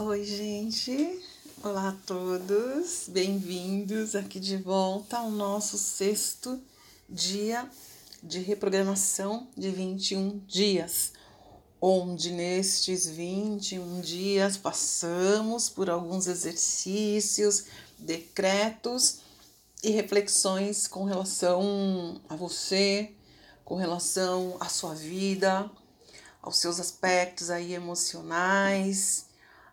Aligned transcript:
Oi, 0.00 0.24
gente. 0.24 1.20
Olá 1.60 1.88
a 1.88 1.96
todos. 2.06 3.08
Bem-vindos 3.08 4.14
aqui 4.14 4.38
de 4.38 4.56
volta 4.56 5.18
ao 5.18 5.28
nosso 5.28 5.76
sexto 5.76 6.62
dia 7.08 7.68
de 8.22 8.38
reprogramação 8.38 9.48
de 9.56 9.70
21 9.70 10.38
dias, 10.46 11.14
onde 11.80 12.30
nestes 12.30 13.08
21 13.08 14.00
dias 14.00 14.56
passamos 14.56 15.68
por 15.68 15.90
alguns 15.90 16.28
exercícios, 16.28 17.64
decretos 17.98 19.18
e 19.82 19.90
reflexões 19.90 20.86
com 20.86 21.02
relação 21.02 22.20
a 22.28 22.36
você, 22.36 23.10
com 23.64 23.74
relação 23.74 24.56
à 24.60 24.68
sua 24.68 24.94
vida, 24.94 25.68
aos 26.40 26.58
seus 26.58 26.78
aspectos 26.78 27.50
aí 27.50 27.74
emocionais 27.74 29.27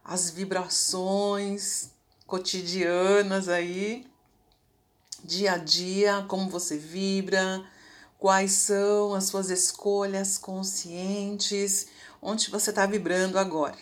as 0.06 0.30
vibrações 0.30 1.90
cotidianas 2.28 3.50
aí, 3.50 4.06
dia 5.24 5.54
a 5.54 5.58
dia, 5.58 6.24
como 6.28 6.48
você 6.48 6.78
vibra, 6.78 7.66
quais 8.20 8.52
são 8.52 9.16
as 9.16 9.26
suas 9.26 9.50
escolhas 9.50 10.38
conscientes, 10.38 11.88
onde 12.22 12.52
você 12.52 12.70
está 12.70 12.86
vibrando 12.86 13.40
agora. 13.40 13.78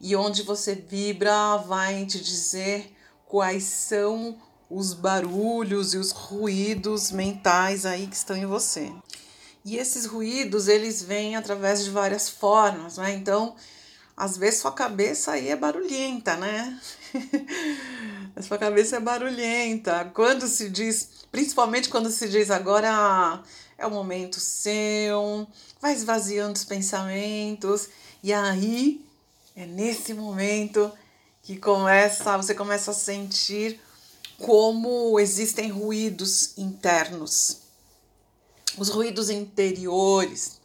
E 0.00 0.16
onde 0.16 0.42
você 0.42 0.74
vibra 0.74 1.58
vai 1.58 2.06
te 2.06 2.18
dizer 2.18 2.96
quais 3.26 3.64
são 3.64 4.40
os 4.70 4.94
barulhos 4.94 5.92
e 5.92 5.98
os 5.98 6.10
ruídos 6.10 7.10
mentais 7.10 7.84
aí 7.84 8.06
que 8.06 8.16
estão 8.16 8.36
em 8.36 8.46
você. 8.46 8.90
E 9.62 9.76
esses 9.76 10.06
ruídos, 10.06 10.68
eles 10.68 11.02
vêm 11.02 11.36
através 11.36 11.84
de 11.84 11.90
várias 11.90 12.28
formas, 12.28 12.96
né? 12.98 13.14
Então, 13.14 13.54
às 14.16 14.36
vezes 14.36 14.60
sua 14.60 14.72
cabeça 14.72 15.32
aí 15.32 15.48
é 15.48 15.56
barulhenta, 15.56 16.36
né? 16.36 16.80
a 18.36 18.40
sua 18.42 18.58
cabeça 18.58 18.96
é 18.96 19.00
barulhenta. 19.00 20.10
Quando 20.14 20.46
se 20.46 20.68
diz, 20.68 21.26
principalmente 21.32 21.88
quando 21.88 22.10
se 22.10 22.28
diz 22.28 22.50
agora 22.50 23.42
é 23.76 23.86
o 23.86 23.90
momento 23.90 24.38
seu, 24.38 25.46
vai 25.80 25.92
esvaziando 25.92 26.52
os 26.52 26.64
pensamentos, 26.64 27.88
e 28.22 28.32
aí 28.32 29.04
é 29.56 29.66
nesse 29.66 30.14
momento 30.14 30.92
que 31.42 31.56
começa, 31.56 32.36
você 32.36 32.54
começa 32.54 32.92
a 32.92 32.94
sentir 32.94 33.80
como 34.38 35.18
existem 35.18 35.70
ruídos 35.70 36.56
internos. 36.56 37.62
Os 38.78 38.88
ruídos 38.88 39.30
interiores, 39.30 40.60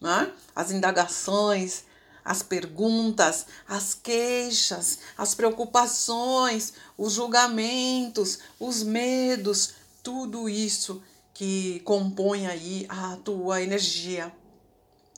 né? 0.00 0.32
as 0.54 0.70
indagações, 0.70 1.84
as 2.24 2.42
perguntas, 2.42 3.46
as 3.68 3.94
queixas, 3.94 5.00
as 5.16 5.34
preocupações, 5.34 6.74
os 6.96 7.14
julgamentos, 7.14 8.38
os 8.60 8.82
medos, 8.82 9.74
tudo 10.02 10.48
isso 10.48 11.02
que 11.34 11.80
compõe 11.80 12.46
aí 12.46 12.86
a 12.88 13.16
tua 13.16 13.62
energia, 13.62 14.32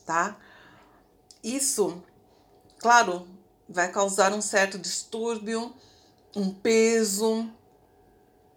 tá? 0.07 0.37
Isso, 1.43 2.03
claro, 2.79 3.27
vai 3.69 3.91
causar 3.91 4.33
um 4.33 4.41
certo 4.41 4.79
distúrbio, 4.79 5.75
um 6.35 6.51
peso, 6.51 7.49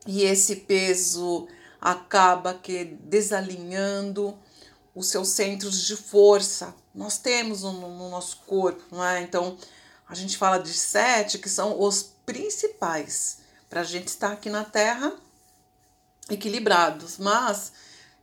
e 0.05 0.23
esse 0.23 0.57
peso 0.57 1.47
acaba 1.81 2.53
que 2.53 2.85
desalinhando 2.85 4.37
os 4.97 5.09
seus 5.09 5.29
centros 5.29 5.85
de 5.85 5.95
força. 5.95 6.73
Nós 6.93 7.19
temos 7.19 7.61
no, 7.61 7.71
no 7.71 8.09
nosso 8.09 8.37
corpo, 8.47 8.83
não 8.91 9.05
é? 9.05 9.21
Então, 9.21 9.55
a 10.09 10.15
gente 10.15 10.35
fala 10.35 10.57
de 10.57 10.73
sete 10.73 11.37
que 11.37 11.47
são 11.47 11.79
os 11.79 12.09
principais 12.25 13.37
para 13.69 13.81
a 13.81 13.83
gente 13.83 14.07
estar 14.07 14.31
aqui 14.31 14.49
na 14.49 14.63
Terra 14.63 15.13
equilibrados, 16.31 17.19
mas 17.19 17.71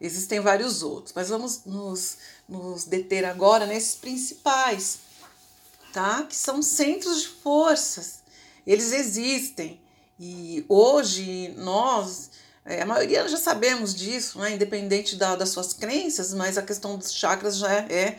existem 0.01 0.41
vários 0.41 0.83
outros. 0.83 1.15
Mas 1.15 1.29
vamos 1.29 1.65
nos, 1.65 2.19
nos 2.49 2.85
deter 2.85 3.25
agora 3.25 3.67
nesses 3.67 3.95
principais, 3.95 4.99
tá? 5.93 6.25
Que 6.25 6.35
são 6.35 6.61
centros 6.61 7.23
de 7.23 7.29
forças. 7.29 8.25
Eles 8.67 8.91
existem 8.91 9.81
e 10.19 10.65
hoje 10.69 11.55
nós 11.57 12.31
é, 12.65 12.81
a 12.81 12.87
maioria 12.87 13.29
já 13.29 13.37
sabemos 13.37 13.95
disso, 13.95 14.39
né? 14.39 14.55
independente 14.55 15.17
da, 15.17 15.37
das 15.37 15.51
suas 15.51 15.75
crenças, 15.75 16.33
mas 16.33 16.57
a 16.57 16.63
questão 16.63 16.97
dos 16.97 17.13
chakras 17.13 17.59
já 17.59 17.71
é 17.73 18.19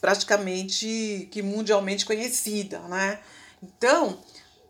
praticamente 0.00 1.28
que 1.30 1.42
mundialmente 1.42 2.06
conhecida, 2.06 2.80
né? 2.80 3.20
Então, 3.62 4.18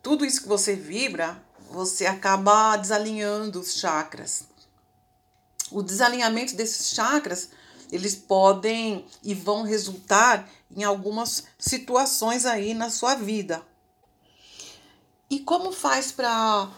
tudo 0.02 0.26
isso 0.26 0.42
que 0.42 0.48
você 0.48 0.74
vibra, 0.74 1.40
você 1.70 2.04
acaba 2.04 2.76
desalinhando 2.76 3.60
os 3.60 3.76
chakras. 3.76 4.44
O 5.70 5.82
desalinhamento 5.82 6.54
desses 6.54 6.94
chakras, 6.94 7.48
eles 7.90 8.14
podem 8.14 9.06
e 9.22 9.32
vão 9.32 9.62
resultar 9.62 10.46
em 10.76 10.84
algumas 10.84 11.44
situações 11.58 12.44
aí 12.44 12.74
na 12.74 12.90
sua 12.90 13.14
vida. 13.14 13.62
E 15.30 15.40
como 15.40 15.72
faz 15.72 16.12
para 16.12 16.68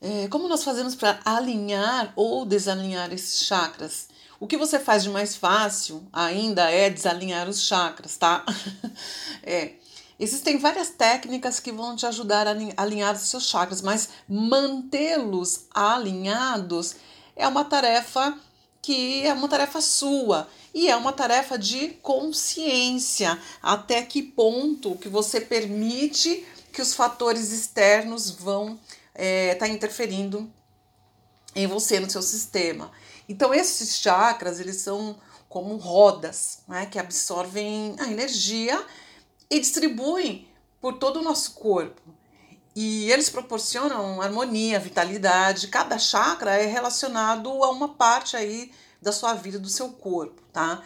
é, 0.00 0.28
como 0.28 0.48
nós 0.48 0.62
fazemos 0.62 0.94
para 0.94 1.20
alinhar 1.24 2.12
ou 2.14 2.46
desalinhar 2.46 3.12
esses 3.12 3.44
chakras? 3.44 4.08
O 4.40 4.46
que 4.46 4.56
você 4.56 4.78
faz 4.78 5.02
de 5.02 5.10
mais 5.10 5.34
fácil 5.34 6.06
ainda 6.12 6.70
é 6.70 6.88
desalinhar 6.88 7.48
os 7.48 7.62
chakras, 7.62 8.16
tá? 8.16 8.44
é. 9.42 9.72
Existem 10.20 10.58
várias 10.58 10.90
técnicas 10.90 11.60
que 11.60 11.70
vão 11.70 11.94
te 11.94 12.04
ajudar 12.04 12.46
a 12.48 12.56
alinhar 12.76 13.14
os 13.14 13.22
seus 13.22 13.46
chakras, 13.46 13.80
mas 13.80 14.08
mantê-los 14.28 15.66
alinhados 15.72 16.96
é 17.36 17.46
uma 17.46 17.64
tarefa 17.64 18.36
que 18.82 19.24
é 19.24 19.32
uma 19.32 19.48
tarefa 19.48 19.80
sua 19.80 20.48
e 20.74 20.88
é 20.88 20.96
uma 20.96 21.12
tarefa 21.12 21.56
de 21.56 21.88
consciência. 22.02 23.38
Até 23.62 24.02
que 24.02 24.22
ponto 24.22 24.96
que 24.96 25.08
você 25.08 25.40
permite 25.40 26.44
que 26.72 26.82
os 26.82 26.94
fatores 26.94 27.52
externos 27.52 28.30
vão 28.30 28.78
está 29.18 29.24
é, 29.24 29.54
tá 29.56 29.68
interferindo 29.68 30.48
em 31.54 31.66
você, 31.66 31.98
no 31.98 32.08
seu 32.08 32.22
sistema. 32.22 32.92
Então, 33.28 33.52
esses 33.52 33.98
chakras, 33.98 34.60
eles 34.60 34.76
são 34.76 35.18
como 35.48 35.76
rodas, 35.76 36.60
né, 36.68 36.86
que 36.86 36.98
absorvem 36.98 37.96
a 37.98 38.06
energia 38.06 38.84
e 39.50 39.58
distribuem 39.58 40.46
por 40.80 40.94
todo 40.94 41.18
o 41.18 41.22
nosso 41.22 41.52
corpo. 41.52 42.00
E 42.76 43.10
eles 43.10 43.28
proporcionam 43.28 44.22
harmonia, 44.22 44.78
vitalidade. 44.78 45.66
Cada 45.66 45.98
chakra 45.98 46.54
é 46.54 46.66
relacionado 46.66 47.48
a 47.64 47.70
uma 47.70 47.88
parte 47.88 48.36
aí 48.36 48.70
da 49.02 49.10
sua 49.10 49.34
vida, 49.34 49.58
do 49.58 49.68
seu 49.68 49.88
corpo, 49.90 50.40
tá? 50.52 50.82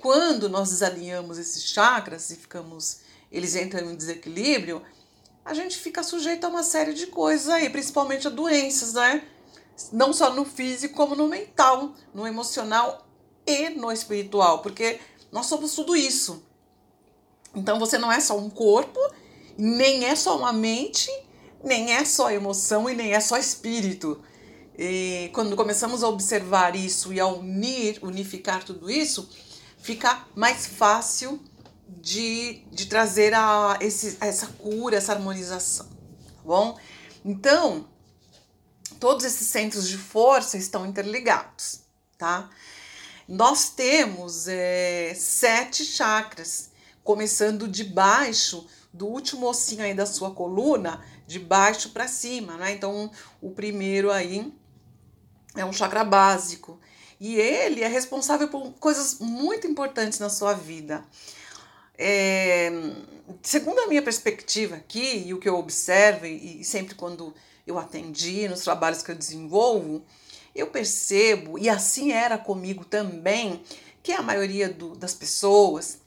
Quando 0.00 0.48
nós 0.48 0.70
desalinhamos 0.70 1.38
esses 1.38 1.62
chakras 1.64 2.30
e 2.30 2.36
ficamos, 2.36 3.00
eles 3.32 3.54
entram 3.54 3.90
em 3.90 3.96
desequilíbrio, 3.96 4.82
a 5.44 5.54
gente 5.54 5.76
fica 5.78 6.02
sujeito 6.02 6.44
a 6.44 6.48
uma 6.48 6.62
série 6.62 6.92
de 6.92 7.06
coisas 7.06 7.48
aí, 7.48 7.68
principalmente 7.70 8.26
a 8.26 8.30
doenças, 8.30 8.94
né? 8.94 9.22
Não 9.92 10.12
só 10.12 10.32
no 10.32 10.44
físico, 10.44 10.94
como 10.94 11.14
no 11.14 11.26
mental, 11.26 11.92
no 12.14 12.26
emocional 12.26 13.06
e 13.46 13.70
no 13.70 13.90
espiritual, 13.90 14.60
porque 14.60 15.00
nós 15.32 15.46
somos 15.46 15.74
tudo 15.74 15.96
isso. 15.96 16.44
Então 17.54 17.78
você 17.78 17.98
não 17.98 18.12
é 18.12 18.20
só 18.20 18.36
um 18.36 18.50
corpo, 18.50 19.00
nem 19.56 20.04
é 20.04 20.14
só 20.14 20.36
uma 20.36 20.52
mente, 20.52 21.10
nem 21.64 21.94
é 21.94 22.04
só 22.04 22.30
emoção 22.30 22.88
e 22.88 22.94
nem 22.94 23.14
é 23.14 23.20
só 23.20 23.36
espírito. 23.36 24.22
E 24.78 25.30
quando 25.32 25.56
começamos 25.56 26.02
a 26.02 26.08
observar 26.08 26.76
isso 26.76 27.12
e 27.12 27.20
a 27.20 27.26
unir, 27.26 27.98
unificar 28.02 28.64
tudo 28.64 28.90
isso, 28.90 29.28
fica 29.78 30.26
mais 30.34 30.66
fácil 30.66 31.40
de, 31.98 32.64
de 32.70 32.86
trazer 32.86 33.34
a, 33.34 33.78
esse, 33.80 34.16
essa 34.20 34.46
cura, 34.46 34.96
essa 34.96 35.12
harmonização, 35.12 35.86
tá 35.86 36.42
bom? 36.44 36.78
Então, 37.24 37.88
todos 38.98 39.24
esses 39.24 39.48
centros 39.48 39.88
de 39.88 39.98
força 39.98 40.56
estão 40.56 40.86
interligados, 40.86 41.80
tá? 42.16 42.48
Nós 43.26 43.70
temos 43.70 44.48
é, 44.48 45.14
sete 45.14 45.84
chakras, 45.84 46.70
começando 47.02 47.68
de 47.68 47.84
baixo, 47.84 48.66
do 48.92 49.06
último 49.06 49.46
ossinho 49.46 49.84
aí 49.84 49.94
da 49.94 50.04
sua 50.04 50.32
coluna, 50.32 51.00
de 51.26 51.38
baixo 51.38 51.90
para 51.90 52.08
cima, 52.08 52.56
né? 52.56 52.72
Então, 52.72 53.10
o 53.40 53.50
primeiro 53.50 54.10
aí 54.10 54.52
é 55.54 55.64
um 55.64 55.72
chakra 55.72 56.02
básico. 56.04 56.80
E 57.20 57.36
ele 57.36 57.82
é 57.82 57.86
responsável 57.86 58.48
por 58.48 58.72
coisas 58.72 59.18
muito 59.20 59.66
importantes 59.66 60.18
na 60.18 60.30
sua 60.30 60.54
vida. 60.54 61.04
É, 62.02 62.72
segundo 63.42 63.78
a 63.80 63.86
minha 63.86 64.00
perspectiva 64.00 64.76
aqui, 64.76 65.24
e 65.26 65.34
o 65.34 65.38
que 65.38 65.46
eu 65.46 65.54
observo, 65.54 66.24
e, 66.24 66.64
sempre 66.64 66.94
quando 66.94 67.34
eu 67.66 67.78
atendi 67.78 68.48
nos 68.48 68.62
trabalhos 68.62 69.02
que 69.02 69.10
eu 69.10 69.14
desenvolvo, 69.14 70.02
eu 70.56 70.68
percebo, 70.68 71.58
e 71.58 71.68
assim 71.68 72.10
era 72.10 72.38
comigo 72.38 72.86
também, 72.86 73.62
que 74.02 74.12
a 74.12 74.22
maioria 74.22 74.70
do, 74.70 74.96
das 74.96 75.12
pessoas, 75.12 75.98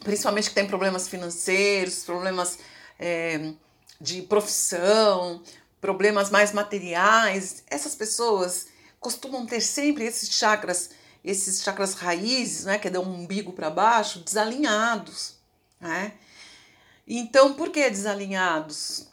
principalmente 0.00 0.48
que 0.48 0.54
tem 0.56 0.66
problemas 0.66 1.06
financeiros, 1.06 2.02
problemas 2.02 2.58
é, 2.98 3.52
de 4.00 4.22
profissão, 4.22 5.40
problemas 5.80 6.28
mais 6.28 6.52
materiais, 6.52 7.62
essas 7.68 7.94
pessoas 7.94 8.66
costumam 8.98 9.46
ter 9.46 9.60
sempre 9.60 10.04
esses 10.04 10.28
chakras, 10.30 10.90
esses 11.28 11.62
chakras 11.62 11.92
raízes, 11.92 12.64
né, 12.64 12.78
que 12.78 12.88
é 12.88 12.90
do 12.90 13.02
umbigo 13.02 13.52
para 13.52 13.68
baixo, 13.68 14.20
desalinhados, 14.20 15.34
né? 15.78 16.14
Então, 17.06 17.52
por 17.52 17.70
que 17.70 17.88
desalinhados? 17.88 19.06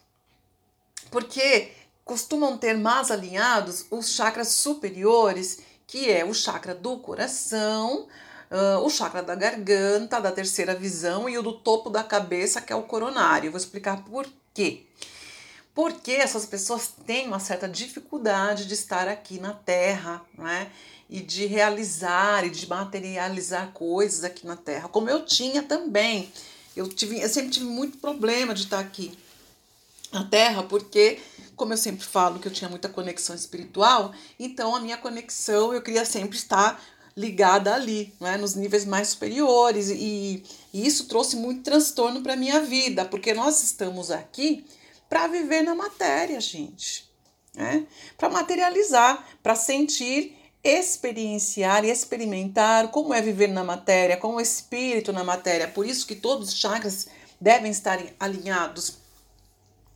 Porque 1.11 1.71
costumam 2.05 2.57
ter 2.57 2.77
mais 2.77 3.11
alinhados 3.11 3.85
os 3.91 4.11
chakras 4.11 4.49
superiores, 4.49 5.59
que 5.85 6.09
é 6.09 6.23
o 6.23 6.33
chakra 6.33 6.73
do 6.73 6.97
coração, 6.99 8.07
uh, 8.49 8.79
o 8.83 8.89
chakra 8.89 9.21
da 9.21 9.35
garganta, 9.35 10.21
da 10.21 10.31
terceira 10.31 10.73
visão 10.73 11.27
e 11.29 11.37
o 11.37 11.43
do 11.43 11.53
topo 11.53 11.89
da 11.89 12.03
cabeça, 12.03 12.61
que 12.61 12.71
é 12.71 12.75
o 12.75 12.83
coronário. 12.83 13.47
Eu 13.47 13.51
vou 13.51 13.59
explicar 13.59 14.03
por 14.03 14.25
quê. 14.53 14.85
Porque 15.75 16.13
essas 16.13 16.45
pessoas 16.45 16.93
têm 17.05 17.27
uma 17.27 17.39
certa 17.39 17.67
dificuldade 17.67 18.65
de 18.65 18.73
estar 18.73 19.09
aqui 19.09 19.39
na 19.41 19.53
Terra, 19.53 20.21
né? 20.37 20.71
E 21.09 21.19
de 21.19 21.45
realizar 21.45 22.45
e 22.45 22.49
de 22.49 22.67
materializar 22.67 23.71
coisas 23.73 24.23
aqui 24.23 24.47
na 24.47 24.55
Terra, 24.55 24.87
como 24.87 25.09
eu 25.09 25.25
tinha 25.25 25.61
também. 25.61 26.31
Eu, 26.75 26.87
tive, 26.87 27.19
eu 27.19 27.29
sempre 27.29 27.51
tive 27.51 27.65
muito 27.65 27.97
problema 27.97 28.53
de 28.53 28.63
estar 28.63 28.79
aqui 28.79 29.17
na 30.11 30.23
Terra, 30.23 30.63
porque, 30.63 31.19
como 31.57 31.73
eu 31.73 31.77
sempre 31.77 32.05
falo, 32.05 32.39
que 32.39 32.47
eu 32.47 32.53
tinha 32.53 32.69
muita 32.69 32.87
conexão 32.87 33.35
espiritual, 33.35 34.13
então 34.39 34.75
a 34.75 34.79
minha 34.79 34.97
conexão 34.97 35.73
eu 35.73 35.81
queria 35.81 36.05
sempre 36.05 36.37
estar 36.37 36.81
ligada 37.15 37.73
ali, 37.73 38.13
né, 38.19 38.37
nos 38.37 38.55
níveis 38.55 38.85
mais 38.85 39.09
superiores, 39.09 39.89
e, 39.89 40.43
e 40.73 40.87
isso 40.87 41.05
trouxe 41.05 41.35
muito 41.35 41.63
transtorno 41.63 42.21
para 42.21 42.33
a 42.33 42.37
minha 42.37 42.61
vida, 42.61 43.05
porque 43.05 43.33
nós 43.33 43.63
estamos 43.63 44.11
aqui 44.11 44.65
para 45.15 45.27
viver 45.27 45.61
na 45.61 45.73
matéria, 45.73 46.41
gente, 46.41 47.09
né? 47.55 47.87
para 48.17 48.27
materializar, 48.27 49.25
para 49.41 49.55
sentir, 49.55 50.37
experienciar 50.61 51.85
e 51.85 51.89
experimentar 51.89 52.89
como 52.89 53.13
é 53.13 53.21
viver 53.21 53.47
na 53.47 53.63
matéria, 53.63 54.17
como 54.17 54.35
o 54.35 54.41
espírito 54.41 55.13
na 55.13 55.23
matéria. 55.23 55.69
Por 55.69 55.85
isso 55.85 56.05
que 56.05 56.15
todos 56.15 56.49
os 56.49 56.57
chakras 56.57 57.07
devem 57.39 57.71
estar 57.71 57.97
alinhados. 58.19 58.97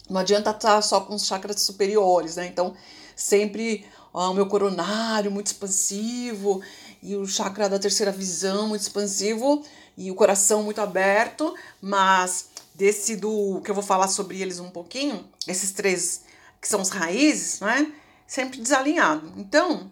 Não 0.10 0.22
adianta 0.22 0.52
estar 0.52 0.82
só 0.82 1.02
com 1.02 1.16
os 1.16 1.26
chakras 1.26 1.62
superiores, 1.64 2.38
né? 2.38 2.48
Então, 2.48 2.74
sempre 3.14 3.86
ó, 4.14 4.32
o 4.32 4.34
meu 4.34 4.46
coronário 4.46 5.30
muito 5.30 5.48
expansivo 5.48 6.62
e 7.04 7.18
o 7.18 7.28
chakra 7.28 7.68
da 7.68 7.78
terceira 7.78 8.12
visão 8.14 8.70
muito 8.70 8.84
expansivo 8.84 9.66
e 9.98 10.10
o 10.10 10.16
coração 10.16 10.64
muito 10.64 10.80
aberto, 10.80 11.54
mas 11.82 12.49
desse 12.80 13.18
do 13.18 13.60
que 13.62 13.70
eu 13.70 13.76
vou 13.76 13.84
falar 13.84 14.08
sobre 14.08 14.42
eles 14.42 14.58
um 14.58 14.70
pouquinho, 14.70 15.30
esses 15.46 15.74
três 15.74 16.22
que 16.62 16.68
são 16.68 16.82
os 16.82 16.88
raízes, 16.88 17.60
né? 17.60 17.92
Sempre 18.26 18.62
desalinhado. 18.62 19.34
Então, 19.36 19.92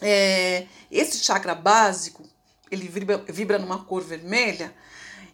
é, 0.00 0.68
esse 0.88 1.18
chakra 1.18 1.52
básico, 1.52 2.22
ele 2.70 2.86
vibra, 2.86 3.18
vibra 3.18 3.58
numa 3.58 3.84
cor 3.84 4.02
vermelha, 4.02 4.72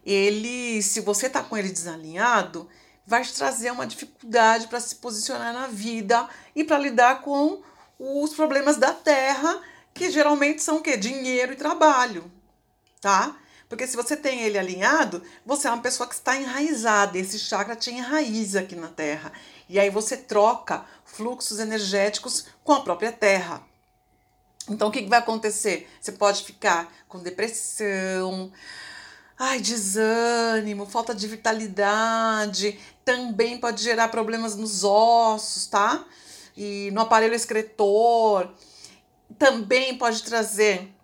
ele, 0.04 0.80
se 0.82 1.00
você 1.00 1.28
tá 1.28 1.42
com 1.42 1.58
ele 1.58 1.70
desalinhado, 1.70 2.66
vai 3.06 3.22
te 3.22 3.34
trazer 3.34 3.70
uma 3.70 3.86
dificuldade 3.86 4.66
para 4.66 4.80
se 4.80 4.94
posicionar 4.94 5.52
na 5.52 5.66
vida 5.66 6.26
e 6.54 6.64
para 6.64 6.78
lidar 6.78 7.20
com 7.20 7.60
os 7.98 8.32
problemas 8.32 8.78
da 8.78 8.94
terra 8.94 9.60
que 9.92 10.10
geralmente 10.10 10.62
são 10.62 10.78
o 10.78 10.82
quê? 10.82 10.96
Dinheiro 10.96 11.52
e 11.52 11.56
trabalho, 11.56 12.30
tá? 12.98 13.36
Porque 13.68 13.86
se 13.86 13.96
você 13.96 14.16
tem 14.16 14.42
ele 14.42 14.58
alinhado, 14.58 15.22
você 15.44 15.66
é 15.66 15.70
uma 15.70 15.82
pessoa 15.82 16.08
que 16.08 16.14
está 16.14 16.36
enraizada, 16.36 17.18
esse 17.18 17.38
chakra 17.38 17.74
te 17.74 17.90
enraiza 17.90 18.60
aqui 18.60 18.76
na 18.76 18.88
Terra. 18.88 19.32
E 19.68 19.78
aí 19.80 19.90
você 19.90 20.16
troca 20.16 20.84
fluxos 21.04 21.58
energéticos 21.58 22.46
com 22.62 22.72
a 22.72 22.82
própria 22.82 23.10
Terra. 23.10 23.62
Então 24.68 24.88
o 24.88 24.90
que, 24.92 25.04
vai 25.06 25.18
acontecer? 25.18 25.88
Você 26.00 26.12
pode 26.12 26.44
ficar 26.44 26.92
com 27.08 27.18
depressão, 27.18 28.52
ai, 29.38 29.60
desânimo, 29.60 30.86
falta 30.86 31.14
de 31.14 31.26
vitalidade, 31.26 32.78
também 33.04 33.58
pode 33.58 33.82
gerar 33.82 34.08
problemas 34.08 34.56
nos 34.56 34.84
ossos, 34.84 35.66
tá? 35.66 36.04
E 36.56 36.90
no 36.92 37.00
aparelho 37.00 37.34
excretor 37.34 38.52
também 39.38 39.98
pode 39.98 40.22
trazer 40.22 40.95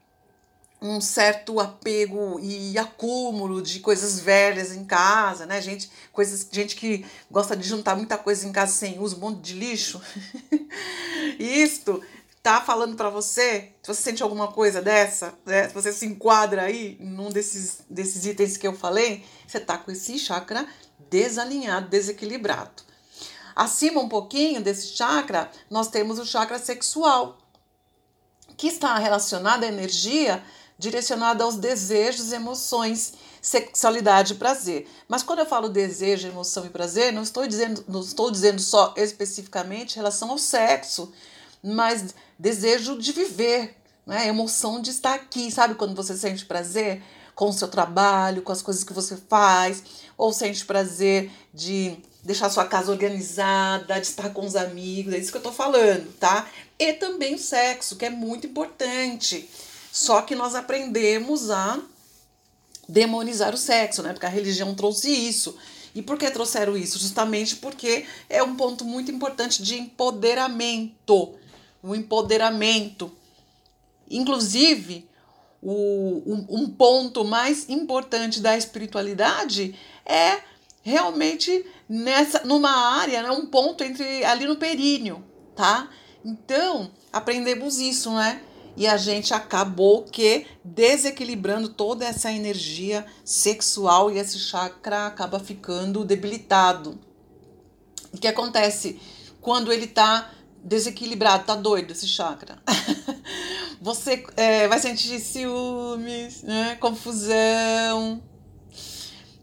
um 0.83 1.01
certo 1.01 1.61
apego 1.61 2.41
e 2.41 2.77
acúmulo 2.77 3.63
de 3.63 3.79
coisas 3.79 4.19
velhas 4.19 4.73
em 4.73 4.85
casa, 4.85 5.47
né? 5.47 5.63
Gente, 5.63 5.89
coisas, 6.13 6.47
gente 6.51 6.75
que 6.75 7.07
gosta 7.31 7.57
de 7.57 7.67
juntar 7.67 7.95
muita 7.95 8.19
coisa 8.19 8.47
em 8.47 8.53
casa 8.53 8.73
sem 8.73 8.99
uso, 8.99 9.17
um 9.17 9.21
monte 9.21 9.41
de 9.41 9.55
lixo. 9.55 10.03
Isto 11.39 12.03
tá 12.43 12.61
falando 12.61 12.97
para 12.97 13.09
você, 13.09 13.71
se 13.81 13.95
você 13.95 14.03
sente 14.03 14.25
alguma 14.25 14.49
coisa 14.49 14.83
dessa, 14.83 15.33
né? 15.47 15.69
Se 15.69 15.75
você 15.75 15.93
se 15.93 16.05
enquadra 16.05 16.63
aí 16.63 16.99
num 16.99 17.31
desses, 17.31 17.83
desses 17.89 18.27
itens 18.27 18.57
que 18.57 18.67
eu 18.67 18.75
falei, 18.75 19.25
você 19.47 19.61
tá 19.61 19.79
com 19.79 19.93
esse 19.93 20.19
chakra 20.19 20.67
desalinhado, 21.09 21.89
desequilibrado. 21.89 22.83
Acima 23.55 24.01
um 24.01 24.09
pouquinho 24.09 24.61
desse 24.61 24.89
chakra, 24.97 25.49
nós 25.71 25.89
temos 25.89 26.19
o 26.19 26.27
chakra 26.27 26.59
sexual, 26.59 27.39
que 28.57 28.67
está 28.67 28.99
relacionado 28.99 29.63
à 29.63 29.69
energia 29.69 30.43
direcionada 30.79 31.45
aos 31.45 31.57
desejos, 31.57 32.33
emoções, 32.33 33.15
sexualidade 33.41 34.33
e 34.33 34.37
prazer. 34.37 34.89
Mas 35.09 35.23
quando 35.23 35.41
eu 35.41 35.47
falo 35.47 35.69
desejo, 35.69 36.29
emoção 36.29 36.67
e 36.67 36.71
prazer, 36.71 37.13
não 37.13 37.23
estou 37.23 37.47
dizendo, 37.47 37.85
não 37.89 38.01
estou 38.01 38.31
dizendo 38.31 38.61
só 38.61 38.95
especificamente 38.97 39.93
em 39.93 39.97
relação 39.97 40.31
ao 40.31 40.39
sexo, 40.39 41.13
mas 41.63 42.15
desejo 42.39 42.99
de 42.99 43.13
viver, 43.13 43.77
né? 44.07 44.27
emoção 44.27 44.81
de 44.81 44.91
estar 44.91 45.15
aqui, 45.15 45.51
sabe 45.51 45.75
quando 45.75 45.95
você 45.95 46.17
sente 46.17 46.45
prazer 46.45 47.03
com 47.35 47.49
o 47.49 47.53
seu 47.53 47.69
trabalho, 47.69 48.43
com 48.43 48.53
as 48.53 48.63
coisas 48.63 48.85
que 48.85 48.93
você 48.93 49.17
faz, 49.17 49.83
ou 50.17 50.33
sente 50.33 50.65
prazer 50.65 51.31
de 51.53 51.97
deixar 52.23 52.51
sua 52.51 52.65
casa 52.65 52.93
organizada, 52.93 54.01
de 54.01 54.07
estar 54.07 54.31
com 54.31 54.47
os 54.47 54.55
amigos, 54.55 55.13
é 55.13 55.19
isso 55.19 55.33
que 55.33 55.39
eu 55.39 55.43
tô 55.43 55.53
falando, 55.53 56.13
tá? 56.19 56.49
E 56.79 56.93
também 56.93 57.35
o 57.35 57.39
sexo, 57.39 57.97
que 57.97 58.05
é 58.05 58.11
muito 58.11 58.47
importante. 58.47 59.49
Só 59.93 60.23
que 60.23 60.35
nós 60.35 60.55
aprendemos 60.55 61.51
a 61.51 61.79
demonizar 62.89 63.53
o 63.53 63.59
sexo, 63.59 64.03
né? 64.03 64.15
Porque 64.15 64.25
a 64.25 64.31
religião 64.31 64.75
trouxe 64.75 65.11
isso. 65.11 65.55
E 65.95 66.01
por 66.01 66.17
que 66.17 66.31
trouxeram 66.31 66.75
isso? 66.79 66.99
Justamente 66.99 67.57
porque 67.57 68.07
é 68.27 68.43
um 68.43 68.57
ponto 68.57 68.87
muito 68.87 69.13
importante 69.13 69.63
de 69.63 69.79
empoderamento. 69.79 71.35
O 71.83 71.95
empoderamento. 71.95 73.13
Inclusive, 74.11 75.07
o, 75.61 76.23
um, 76.25 76.47
um 76.49 76.71
ponto 76.71 77.23
mais 77.23 77.69
importante 77.69 78.41
da 78.41 78.57
espiritualidade 78.57 79.79
é 80.07 80.41
realmente 80.83 81.67
nessa 81.87 82.45
numa 82.45 82.97
área, 82.97 83.23
né, 83.23 83.31
um 83.31 83.45
ponto 83.45 83.85
entre 83.85 84.25
ali 84.25 84.47
no 84.47 84.57
períneo, 84.57 85.23
tá? 85.55 85.91
Então, 86.25 86.91
aprendemos 87.13 87.79
isso, 87.79 88.11
né? 88.13 88.43
E 88.77 88.87
a 88.87 88.97
gente 88.97 89.35
acabou 89.35 90.05
que 90.05 90.47
desequilibrando 90.65 91.69
toda 91.69 92.07
essa 92.07 92.33
energia 92.33 93.05
sexual 93.25 94.11
e 94.11 94.19
esse 94.19 94.39
chakra 94.39 95.07
acaba 95.07 95.39
ficando 95.39 96.05
debilitado. 96.05 96.99
O 98.13 98.19
que 98.19 98.29
acontece 98.29 99.01
quando 99.41 99.73
ele 99.73 99.87
tá 99.87 100.31
desequilibrado, 100.65 101.45
tá 101.45 101.55
doido 101.55 101.93
esse 101.93 102.07
chakra? 102.07 102.59
Você 103.81 104.25
é, 104.37 104.69
vai 104.69 104.79
sentir 104.79 105.19
ciúmes, 105.19 106.43
né? 106.43 106.77
confusão, 106.77 108.23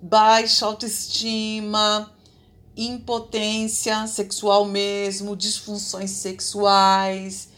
baixa 0.02 0.66
autoestima, 0.66 2.12
impotência 2.76 4.08
sexual 4.08 4.66
mesmo, 4.66 5.36
disfunções 5.36 6.12
sexuais. 6.12 7.50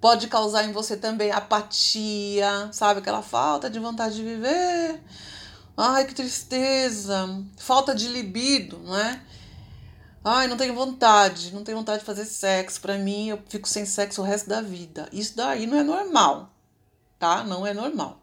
Pode 0.00 0.28
causar 0.28 0.64
em 0.64 0.72
você 0.72 0.96
também 0.96 1.30
apatia, 1.30 2.70
sabe? 2.72 3.00
Aquela 3.00 3.22
falta 3.22 3.68
de 3.68 3.78
vontade 3.78 4.16
de 4.16 4.24
viver. 4.24 5.02
Ai, 5.76 6.06
que 6.06 6.14
tristeza. 6.14 7.44
Falta 7.58 7.94
de 7.94 8.08
libido, 8.08 8.78
não 8.78 8.96
é? 8.96 9.22
Ai, 10.24 10.46
não 10.46 10.56
tenho 10.56 10.74
vontade, 10.74 11.52
não 11.52 11.64
tenho 11.64 11.78
vontade 11.78 12.00
de 12.00 12.04
fazer 12.04 12.24
sexo. 12.24 12.80
Para 12.80 12.98
mim, 12.98 13.28
eu 13.28 13.38
fico 13.48 13.68
sem 13.68 13.84
sexo 13.84 14.22
o 14.22 14.24
resto 14.24 14.48
da 14.48 14.60
vida. 14.60 15.08
Isso 15.12 15.36
daí 15.36 15.66
não 15.66 15.78
é 15.78 15.82
normal, 15.82 16.50
tá? 17.18 17.42
Não 17.44 17.66
é 17.66 17.74
normal. 17.74 18.20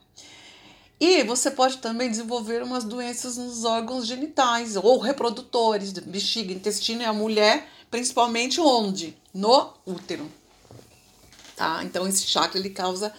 E 1.00 1.24
você 1.24 1.51
pode 1.51 1.77
também 1.77 2.10
desenvolver 2.10 2.63
umas 2.63 2.84
doenças 2.84 3.38
nos 3.38 3.63
órgãos 3.63 4.07
genitais 4.07 4.75
ou 4.75 4.98
reprodutores, 4.98 5.93
bexiga, 5.93 6.51
intestino 6.51 7.03
e 7.03 7.05
a 7.05 7.13
mulher, 7.13 7.67
principalmente 7.91 8.60
onde? 8.60 9.15
No 9.31 9.74
útero. 9.86 10.27
Tá? 11.58 11.84
Então 11.84 12.08
esse 12.08 12.26
chakra 12.28 12.60
ele 12.60 12.70
causa 12.70 13.12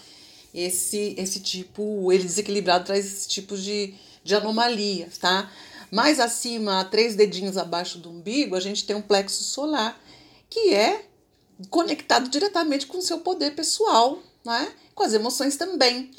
esse 0.54 1.14
esse 1.18 1.40
tipo, 1.40 2.11
ele 2.12 2.23
desequilibrado 2.23 2.87
traz 2.87 3.04
esse 3.04 3.28
tipo 3.28 3.57
de, 3.57 3.95
de 4.23 4.35
anomalias, 4.35 5.18
tá? 5.18 5.52
Mais 5.90 6.21
acima, 6.21 6.85
três 6.85 7.16
dedinhos 7.16 7.57
abaixo 7.57 7.99
do 7.99 8.11
umbigo, 8.11 8.54
a 8.54 8.61
gente 8.61 8.87
tem 8.87 8.95
um 8.95 9.02
plexo 9.02 9.42
solar, 9.42 10.00
que 10.49 10.73
é 10.73 11.04
conectado 11.68 12.28
diretamente 12.28 12.87
com 12.87 12.99
o 12.99 13.02
seu 13.02 13.18
poder 13.18 13.57
pessoal, 13.57 14.23
né? 14.45 14.73
com 14.95 15.02
as 15.02 15.12
emoções 15.12 15.57
também. 15.57 16.11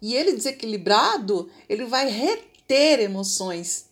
E 0.00 0.14
ele 0.14 0.32
desequilibrado, 0.32 1.50
ele 1.68 1.86
vai 1.86 2.08
reter 2.08 3.00
emoções 3.00 3.86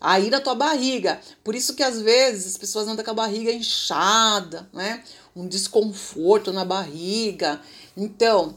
aí 0.00 0.30
na 0.30 0.40
tua 0.40 0.54
barriga. 0.54 1.20
Por 1.42 1.54
isso 1.54 1.74
que 1.74 1.82
às 1.82 2.00
vezes 2.00 2.46
as 2.46 2.58
pessoas 2.58 2.86
andam 2.86 3.04
com 3.04 3.10
a 3.10 3.14
barriga 3.14 3.52
inchada, 3.52 4.68
né? 4.72 5.02
Um 5.38 5.46
desconforto 5.46 6.52
na 6.52 6.64
barriga. 6.64 7.60
Então, 7.96 8.56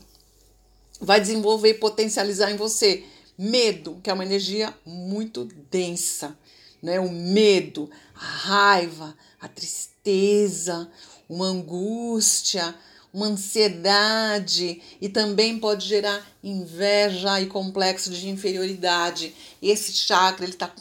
vai 0.99 1.21
desenvolver 1.21 1.69
e 1.69 1.73
potencializar 1.75 2.51
em 2.51 2.57
você 2.57 3.03
medo, 3.37 3.99
que 4.03 4.09
é 4.09 4.13
uma 4.13 4.25
energia 4.25 4.73
muito 4.85 5.45
densa, 5.69 6.35
né? 6.81 6.99
O 6.99 7.11
medo, 7.11 7.89
a 8.15 8.19
raiva, 8.19 9.15
a 9.39 9.47
tristeza, 9.47 10.89
uma 11.29 11.45
angústia, 11.45 12.75
uma 13.13 13.27
ansiedade 13.27 14.81
e 14.99 15.09
também 15.09 15.59
pode 15.59 15.87
gerar 15.87 16.25
inveja 16.43 17.41
e 17.41 17.47
complexo 17.47 18.09
de 18.09 18.29
inferioridade. 18.29 19.35
Esse 19.61 19.93
chakra 19.93 20.45
ele 20.45 20.53
está 20.53 20.73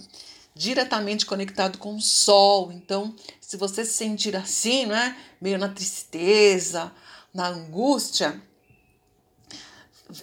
diretamente 0.55 1.25
conectado 1.27 1.79
com 1.79 1.97
o 1.97 2.01
sol. 2.01 2.71
Então, 2.73 3.15
se 3.41 3.57
você 3.57 3.85
se 3.85 3.95
sentir 3.95 4.37
assim, 4.37 4.87
né, 4.87 5.17
meio 5.41 5.59
na 5.59 5.69
tristeza, 5.69 6.93
na 7.33 7.49
angústia, 7.49 8.41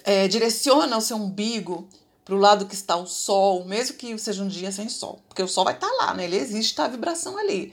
é, 0.04 0.28
direciona 0.28 0.96
o 0.96 1.00
seu 1.00 1.16
umbigo 1.16 1.88
para 2.24 2.34
o 2.34 2.38
lado 2.38 2.66
que 2.66 2.74
está 2.74 2.96
o 2.96 3.06
sol, 3.06 3.64
mesmo 3.64 3.96
que 3.96 4.16
seja 4.18 4.42
um 4.42 4.48
dia 4.48 4.70
sem 4.70 4.88
sol, 4.88 5.20
porque 5.28 5.42
o 5.42 5.48
sol 5.48 5.64
vai 5.64 5.74
estar 5.74 5.88
tá 5.88 5.94
lá, 5.94 6.14
né? 6.14 6.24
Ele 6.24 6.36
existe, 6.36 6.70
está 6.70 6.84
a 6.84 6.88
vibração 6.88 7.38
ali 7.38 7.72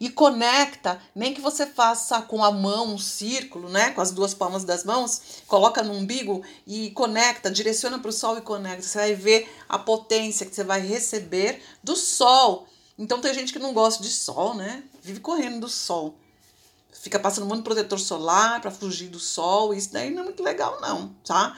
e 0.00 0.10
conecta, 0.10 1.00
nem 1.14 1.32
que 1.32 1.40
você 1.40 1.66
faça 1.66 2.20
com 2.22 2.44
a 2.44 2.50
mão 2.50 2.94
um 2.94 2.98
círculo, 2.98 3.68
né, 3.68 3.90
com 3.90 4.00
as 4.00 4.10
duas 4.10 4.34
palmas 4.34 4.64
das 4.64 4.84
mãos, 4.84 5.42
coloca 5.46 5.82
no 5.82 5.94
umbigo 5.94 6.42
e 6.66 6.90
conecta, 6.90 7.50
direciona 7.50 7.98
para 7.98 8.08
o 8.08 8.12
sol 8.12 8.38
e 8.38 8.42
conecta. 8.42 8.82
Você 8.82 8.98
vai 8.98 9.14
ver 9.14 9.48
a 9.68 9.78
potência 9.78 10.46
que 10.46 10.54
você 10.54 10.64
vai 10.64 10.80
receber 10.80 11.62
do 11.82 11.96
sol. 11.96 12.66
Então 12.98 13.20
tem 13.20 13.34
gente 13.34 13.52
que 13.52 13.58
não 13.58 13.72
gosta 13.72 14.02
de 14.02 14.10
sol, 14.10 14.54
né? 14.54 14.82
Vive 15.02 15.20
correndo 15.20 15.60
do 15.60 15.68
sol. 15.68 16.14
Fica 17.00 17.18
passando 17.18 17.44
um 17.44 17.48
monte 17.48 17.58
de 17.58 17.64
protetor 17.64 17.98
solar 17.98 18.60
para 18.60 18.70
fugir 18.70 19.08
do 19.08 19.20
sol. 19.20 19.74
Isso 19.74 19.92
daí 19.92 20.10
não 20.10 20.22
é 20.22 20.24
muito 20.24 20.42
legal, 20.42 20.80
não, 20.80 21.14
tá? 21.24 21.56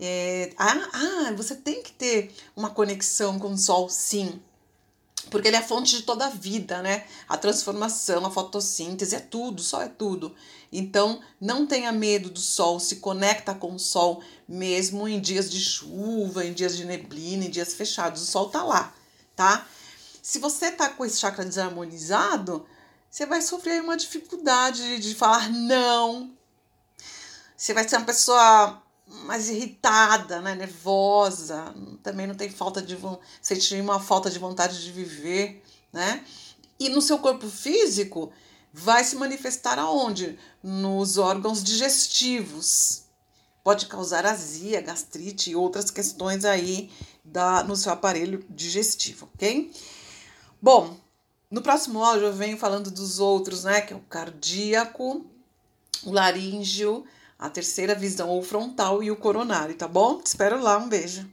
É, 0.00 0.52
ah, 0.56 0.88
ah, 0.92 1.32
você 1.36 1.56
tem 1.56 1.82
que 1.82 1.92
ter 1.92 2.32
uma 2.56 2.70
conexão 2.70 3.38
com 3.38 3.52
o 3.52 3.58
sol, 3.58 3.88
sim 3.88 4.40
porque 5.30 5.48
ele 5.48 5.56
é 5.56 5.60
a 5.60 5.66
fonte 5.66 5.96
de 5.96 6.02
toda 6.02 6.26
a 6.26 6.30
vida, 6.30 6.82
né? 6.82 7.04
A 7.28 7.36
transformação, 7.36 8.24
a 8.24 8.30
fotossíntese, 8.30 9.14
é 9.14 9.20
tudo, 9.20 9.60
o 9.60 9.62
sol 9.62 9.82
é 9.82 9.88
tudo. 9.88 10.34
Então, 10.72 11.20
não 11.40 11.66
tenha 11.66 11.92
medo 11.92 12.30
do 12.30 12.40
sol, 12.40 12.80
se 12.80 12.96
conecta 12.96 13.54
com 13.54 13.74
o 13.74 13.78
sol 13.78 14.22
mesmo 14.48 15.06
em 15.06 15.20
dias 15.20 15.50
de 15.50 15.60
chuva, 15.60 16.44
em 16.44 16.52
dias 16.52 16.76
de 16.76 16.84
neblina, 16.84 17.44
em 17.44 17.50
dias 17.50 17.74
fechados, 17.74 18.22
o 18.22 18.26
sol 18.26 18.48
tá 18.48 18.62
lá, 18.62 18.94
tá? 19.36 19.66
Se 20.22 20.38
você 20.38 20.70
tá 20.70 20.88
com 20.88 21.04
esse 21.04 21.18
chakra 21.18 21.44
desarmonizado, 21.44 22.66
você 23.10 23.26
vai 23.26 23.40
sofrer 23.40 23.82
uma 23.82 23.96
dificuldade 23.96 24.98
de 24.98 25.14
falar 25.14 25.48
não. 25.50 26.32
Você 27.56 27.74
vai 27.74 27.88
ser 27.88 27.96
uma 27.96 28.06
pessoa 28.06 28.82
mais 29.24 29.48
irritada, 29.48 30.40
né, 30.40 30.54
nervosa, 30.54 31.74
também 32.02 32.26
não 32.26 32.34
tem 32.34 32.50
falta 32.50 32.82
de 32.82 32.96
sentir 33.40 33.80
uma 33.80 33.98
falta 33.98 34.30
de 34.30 34.38
vontade 34.38 34.82
de 34.84 34.92
viver, 34.92 35.62
né? 35.92 36.24
E 36.78 36.88
no 36.90 37.00
seu 37.00 37.18
corpo 37.18 37.48
físico 37.48 38.30
vai 38.72 39.02
se 39.02 39.16
manifestar 39.16 39.78
aonde? 39.78 40.38
Nos 40.62 41.16
órgãos 41.16 41.64
digestivos. 41.64 43.04
Pode 43.64 43.86
causar 43.86 44.24
azia, 44.24 44.80
gastrite 44.80 45.50
e 45.50 45.56
outras 45.56 45.90
questões 45.90 46.44
aí 46.44 46.90
da, 47.24 47.64
no 47.64 47.76
seu 47.76 47.92
aparelho 47.92 48.44
digestivo, 48.48 49.28
ok? 49.34 49.72
Bom, 50.60 50.96
no 51.50 51.62
próximo 51.62 52.04
áudio 52.04 52.26
eu 52.26 52.32
venho 52.32 52.58
falando 52.58 52.90
dos 52.90 53.18
outros, 53.18 53.64
né? 53.64 53.80
Que 53.80 53.92
é 53.92 53.96
o 53.96 54.00
cardíaco, 54.00 55.26
o 56.04 56.12
laríngeo, 56.12 57.04
a 57.38 57.48
terceira 57.48 57.94
visão 57.94 58.28
ou 58.28 58.42
frontal 58.42 59.02
e 59.02 59.10
o 59.10 59.16
coronário, 59.16 59.74
tá 59.74 59.88
bom? 59.88 60.20
Te 60.20 60.26
espero 60.26 60.60
lá, 60.60 60.76
um 60.78 60.88
beijo. 60.88 61.28